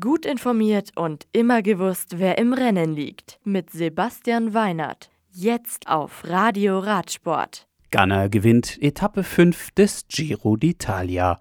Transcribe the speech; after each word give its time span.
Gut 0.00 0.24
informiert 0.24 0.92
und 0.96 1.26
immer 1.32 1.60
gewusst, 1.60 2.18
wer 2.18 2.38
im 2.38 2.54
Rennen 2.54 2.94
liegt. 2.94 3.38
Mit 3.44 3.68
Sebastian 3.68 4.54
Weinert. 4.54 5.10
Jetzt 5.30 5.88
auf 5.88 6.22
Radio 6.24 6.78
Radsport. 6.78 7.66
Ganna 7.90 8.28
gewinnt 8.28 8.78
Etappe 8.80 9.22
5 9.22 9.72
des 9.72 10.06
Giro 10.08 10.54
d'Italia. 10.54 11.36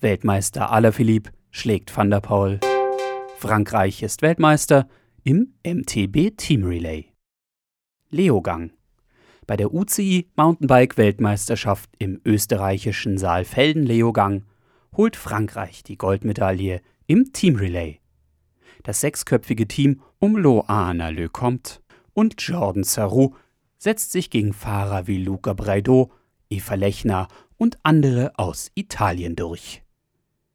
Weltmeister 0.00 0.72
Alaphilippe 0.72 1.30
schlägt 1.50 1.94
Van 1.94 2.08
der 2.08 2.20
Poel. 2.20 2.58
Frankreich 3.36 4.02
ist 4.02 4.22
Weltmeister 4.22 4.88
im 5.22 5.52
MTB 5.62 6.38
Team 6.38 6.64
Relay. 6.64 7.12
Leogang. 8.08 8.70
Bei 9.46 9.58
der 9.58 9.74
UCI 9.74 10.30
Mountainbike 10.36 10.96
Weltmeisterschaft 10.96 11.90
im 11.98 12.18
österreichischen 12.24 13.18
Saalfelden 13.18 13.82
Leogang 13.82 14.46
holt 14.96 15.16
Frankreich 15.16 15.84
die 15.84 15.98
Goldmedaille 15.98 16.80
im 17.06 17.32
Team 17.32 17.56
Relay. 17.56 18.00
Das 18.82 19.00
sechsköpfige 19.00 19.66
Team 19.66 20.02
um 20.18 20.36
Loana 20.36 21.08
Lecomte 21.08 21.80
und 22.12 22.40
Jordan 22.40 22.84
Sarrou 22.84 23.34
setzt 23.78 24.12
sich 24.12 24.30
gegen 24.30 24.52
Fahrer 24.52 25.06
wie 25.06 25.22
Luca 25.22 25.52
Breido, 25.52 26.12
Eva 26.48 26.74
Lechner 26.74 27.28
und 27.56 27.78
andere 27.82 28.38
aus 28.38 28.70
Italien 28.74 29.36
durch. 29.36 29.82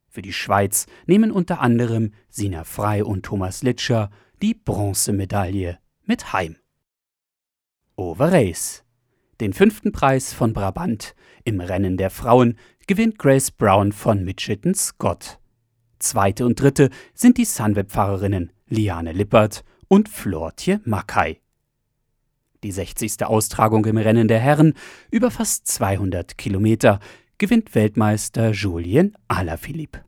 Für 0.08 0.22
die 0.22 0.34
Schweiz 0.34 0.88
nehmen 1.06 1.32
unter 1.32 1.62
anderem 1.62 2.14
Sina 2.30 2.64
Frei 2.64 3.04
und 3.04 3.24
Thomas 3.24 3.64
Litscher 3.64 4.10
die 4.42 4.54
Bronzemedaille 4.54 5.80
mit 6.04 6.34
heim. 6.34 6.58
Over 7.96 8.32
Race. 8.32 8.84
Den 9.40 9.54
fünften 9.54 9.92
Preis 9.92 10.34
von 10.34 10.54
Brabant 10.54 11.16
im 11.44 11.62
Rennen 11.62 11.98
der 11.98 12.10
Frauen 12.10 12.58
gewinnt 12.88 13.18
Grace 13.18 13.52
Brown 13.52 13.92
von 13.92 14.24
Mitchelton 14.24 14.76
Scott. 14.76 15.41
Zweite 16.02 16.46
und 16.46 16.60
dritte 16.60 16.90
sind 17.14 17.38
die 17.38 17.46
Sunweb-Fahrerinnen 17.46 18.52
Liane 18.68 19.14
Lippert 19.14 19.64
und 19.88 20.10
Flortje 20.10 20.82
Mackay. 20.84 21.40
Die 22.64 22.72
60. 22.72 23.26
Austragung 23.26 23.86
im 23.86 23.98
Rennen 23.98 24.28
der 24.28 24.40
Herren 24.40 24.74
über 25.10 25.32
fast 25.32 25.68
200 25.68 26.38
Kilometer 26.38 27.00
gewinnt 27.38 27.74
Weltmeister 27.74 28.52
Julien 28.52 29.16
Alaphilippe. 29.28 30.04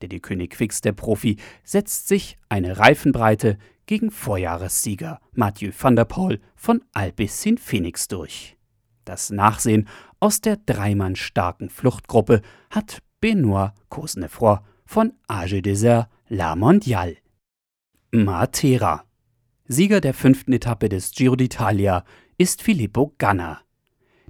Der 0.00 0.08
die 0.08 0.20
König 0.20 0.52
Quickstep 0.52 0.96
Profi 0.96 1.36
setzt 1.62 2.08
sich 2.08 2.38
eine 2.48 2.78
Reifenbreite 2.78 3.58
gegen 3.84 4.10
Vorjahressieger 4.10 5.20
Mathieu 5.32 5.72
van 5.78 5.96
der 5.96 6.06
Poel 6.06 6.40
von 6.54 6.82
Alpecin 6.92 7.58
Phoenix 7.58 8.08
durch. 8.08 8.56
Das 9.04 9.30
Nachsehen 9.30 9.88
aus 10.20 10.40
der 10.40 10.56
dreimann 10.56 11.16
starken 11.16 11.68
Fluchtgruppe 11.68 12.42
hat 12.70 13.02
Benoit 13.20 13.72
Cosnefroy 13.88 14.58
von 14.90 15.12
Age 15.28 15.62
Desert 15.62 16.08
La 16.28 16.56
Mondiale. 16.56 17.18
Matera. 18.10 19.04
Sieger 19.68 20.00
der 20.00 20.14
fünften 20.14 20.52
Etappe 20.52 20.88
des 20.88 21.12
Giro 21.12 21.36
d'Italia 21.36 22.02
ist 22.38 22.60
Filippo 22.60 23.14
Ganna. 23.16 23.60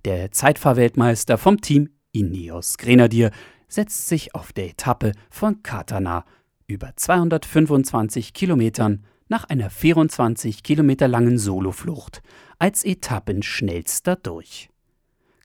Der 0.05 0.33
Zeitfahrweltmeister 0.33 1.39
vom 1.39 1.62
Team 1.62 1.89
Ineos 2.12 2.77
Grenadier 2.77 3.30
setzt 3.69 4.06
sich 4.08 4.34
auf 4.34 4.52
der 4.52 4.67
Etappe 4.67 5.12
von 5.30 5.62
Katana 5.62 6.27
über 6.67 6.92
225 6.95 8.34
Kilometern 8.34 9.06
nach 9.30 9.45
einer 9.45 9.70
24 9.70 10.62
Kilometer 10.62 11.08
langen 11.08 11.39
Soloflucht 11.39 12.20
als 12.58 12.84
Etappenschnellster 12.84 14.17
durch. 14.17 14.69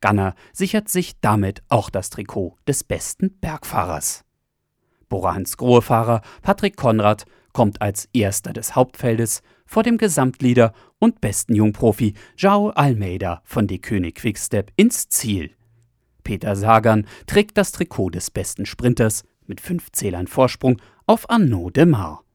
Ganna 0.01 0.35
sichert 0.51 0.89
sich 0.89 1.21
damit 1.21 1.63
auch 1.69 1.89
das 1.89 2.09
Trikot 2.09 2.57
des 2.67 2.83
besten 2.83 3.39
Bergfahrers. 3.39 4.25
Borans 5.15 5.55
Grohe-Fahrer 5.55 6.21
Patrick 6.41 6.75
Konrad 6.75 7.23
kommt 7.53 7.81
als 7.81 8.09
erster 8.11 8.51
des 8.51 8.75
Hauptfeldes 8.75 9.43
vor 9.65 9.81
dem 9.81 9.97
Gesamtleader 9.97 10.73
und 10.99 11.21
besten 11.21 11.55
Jungprofi 11.55 12.15
João 12.37 12.71
Almeida 12.71 13.41
von 13.45 13.65
De 13.65 13.77
König 13.77 14.15
Quickstep 14.15 14.73
ins 14.75 15.07
Ziel. 15.07 15.51
Peter 16.25 16.57
Sagan 16.57 17.07
trägt 17.27 17.57
das 17.57 17.71
Trikot 17.71 18.09
des 18.09 18.29
besten 18.29 18.65
Sprinters 18.65 19.23
mit 19.47 19.61
fünf 19.61 19.89
Zählern 19.93 20.27
Vorsprung 20.27 20.81
auf 21.05 21.29
Arnaud 21.29 21.77
de 21.77 21.85
Mar. 21.85 22.25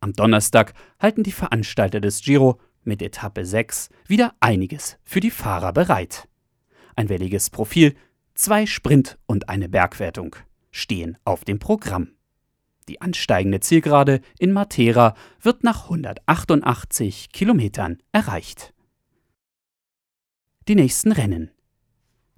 Am 0.00 0.12
Donnerstag 0.12 0.74
halten 0.98 1.22
die 1.22 1.30
Veranstalter 1.30 2.00
des 2.00 2.20
Giro 2.20 2.58
mit 2.82 3.00
Etappe 3.00 3.46
6 3.46 3.90
wieder 4.08 4.34
einiges 4.40 4.98
für 5.04 5.20
die 5.20 5.30
Fahrer 5.30 5.72
bereit. 5.72 6.26
Ein 6.96 7.08
welliges 7.08 7.48
Profil, 7.48 7.94
zwei 8.34 8.66
Sprint 8.66 9.18
und 9.26 9.48
eine 9.48 9.68
Bergwertung 9.68 10.34
stehen 10.72 11.16
auf 11.24 11.44
dem 11.44 11.60
Programm. 11.60 12.08
Die 12.88 13.00
ansteigende 13.00 13.60
Zielgerade 13.60 14.20
in 14.40 14.52
Matera 14.52 15.14
wird 15.40 15.62
nach 15.62 15.84
188 15.84 17.30
Kilometern 17.30 17.98
erreicht. 18.10 18.74
Die 20.66 20.74
nächsten 20.74 21.12
Rennen. 21.12 21.50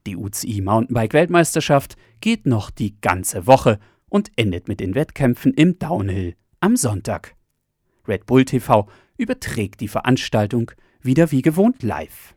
Die 0.06 0.16
UCI 0.16 0.60
Mountainbike 0.60 1.14
Weltmeisterschaft 1.14 1.96
geht 2.20 2.44
noch 2.44 2.70
die 2.70 3.00
ganze 3.00 3.46
Woche 3.46 3.78
und 4.10 4.30
endet 4.36 4.68
mit 4.68 4.80
den 4.80 4.94
Wettkämpfen 4.94 5.54
im 5.54 5.78
Downhill 5.78 6.36
am 6.60 6.76
Sonntag. 6.76 7.34
Red 8.06 8.26
Bull 8.26 8.44
TV 8.44 8.86
überträgt 9.16 9.80
die 9.80 9.88
Veranstaltung 9.88 10.70
wieder 11.00 11.30
wie 11.30 11.42
gewohnt 11.42 11.82
live. 11.82 12.34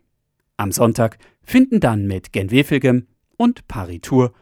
Am 0.56 0.72
Sonntag 0.72 1.18
finden 1.44 1.80
dann 1.80 2.08
mit 2.08 2.32
Genwefelgem 2.32 3.08
und 3.38 3.68
Paris 3.68 4.02
Tour 4.02 4.34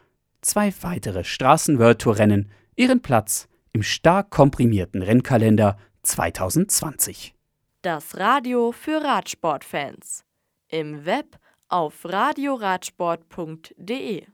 zwei 0.46 0.72
weitere 0.82 1.24
Straßen-World 1.24 2.00
Tour 2.00 2.18
Rennen 2.18 2.50
ihren 2.76 3.02
Platz 3.02 3.48
im 3.72 3.82
stark 3.82 4.30
komprimierten 4.30 5.02
Rennkalender 5.02 5.76
2020. 6.02 7.34
Das 7.82 8.16
Radio 8.16 8.70
für 8.72 9.02
Radsportfans. 9.02 10.24
Im 10.68 11.04
Web 11.04 11.38
auf 11.68 12.04
radioradsport.de 12.04 14.24